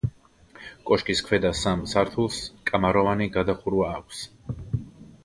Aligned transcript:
კოშკის 0.89 1.19
ქვედა 1.27 1.51
სამ 1.59 1.83
სართულს 1.91 2.39
კამაროვანი 2.71 3.29
გადახურვა 3.37 3.93
აქვს. 3.99 4.25